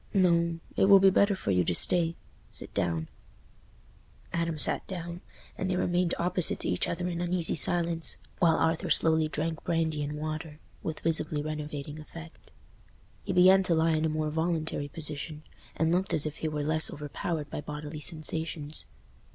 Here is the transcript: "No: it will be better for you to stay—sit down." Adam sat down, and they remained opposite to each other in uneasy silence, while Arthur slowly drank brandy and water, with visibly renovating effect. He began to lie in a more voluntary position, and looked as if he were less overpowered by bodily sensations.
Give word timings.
"No: 0.15 0.59
it 0.75 0.85
will 0.85 0.97
be 0.99 1.11
better 1.11 1.35
for 1.35 1.51
you 1.51 1.63
to 1.63 1.75
stay—sit 1.75 2.73
down." 2.73 3.07
Adam 4.33 4.57
sat 4.57 4.87
down, 4.87 5.21
and 5.55 5.69
they 5.69 5.75
remained 5.75 6.15
opposite 6.17 6.59
to 6.61 6.67
each 6.69 6.87
other 6.87 7.07
in 7.07 7.21
uneasy 7.21 7.55
silence, 7.55 8.17
while 8.39 8.55
Arthur 8.57 8.89
slowly 8.89 9.27
drank 9.27 9.63
brandy 9.63 10.01
and 10.01 10.13
water, 10.17 10.59
with 10.81 11.01
visibly 11.01 11.43
renovating 11.43 11.99
effect. 11.99 12.49
He 13.21 13.31
began 13.31 13.61
to 13.61 13.75
lie 13.75 13.91
in 13.93 14.05
a 14.05 14.09
more 14.09 14.31
voluntary 14.31 14.87
position, 14.87 15.43
and 15.75 15.93
looked 15.93 16.15
as 16.15 16.25
if 16.25 16.37
he 16.37 16.47
were 16.47 16.63
less 16.63 16.89
overpowered 16.89 17.51
by 17.51 17.61
bodily 17.61 17.99
sensations. 17.99 18.85